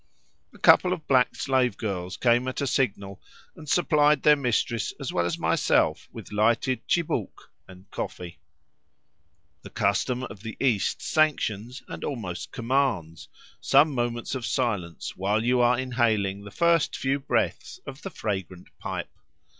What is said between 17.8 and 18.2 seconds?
of the